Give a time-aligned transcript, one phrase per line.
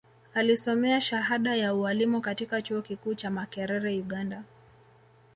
[0.33, 4.43] Alisomea shahada ya Ualimu katika Chuo Kikuu cha Makerere Uganda